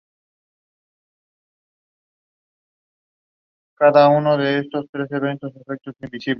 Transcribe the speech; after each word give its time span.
Su 3.73 3.75
trabajo 3.77 4.17
en 4.19 4.25
audiolibros 4.27 4.85
incluye 4.85 4.89
"El 5.11 5.19
jardín 5.19 5.33
secreto" 5.33 5.47
de 5.47 5.63
Frances 5.65 5.67
Hodgson 5.89 5.93
Burnett. 5.99 6.23